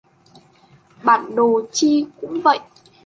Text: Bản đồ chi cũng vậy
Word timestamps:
Bản 1.03 1.35
đồ 1.35 1.61
chi 1.71 2.05
cũng 2.21 2.41
vậy 2.41 2.59